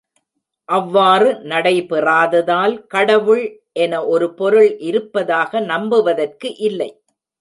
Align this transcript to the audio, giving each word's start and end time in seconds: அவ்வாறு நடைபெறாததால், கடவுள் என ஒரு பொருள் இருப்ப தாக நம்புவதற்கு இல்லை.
அவ்வாறு 0.69 1.27
நடைபெறாததால், 1.49 2.73
கடவுள் 2.87 3.43
என 3.79 4.03
ஒரு 4.07 4.29
பொருள் 4.33 4.69
இருப்ப 4.89 5.23
தாக 5.25 5.61
நம்புவதற்கு 5.67 6.51
இல்லை. 6.61 6.89